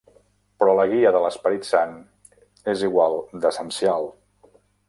Però 0.61 0.71
la 0.79 0.85
guia 0.93 1.11
de 1.17 1.21
l'Esperit 1.25 1.69
Sant 1.73 1.95
es 2.75 2.85
igual 2.89 3.21
d'essencial... 3.45 4.13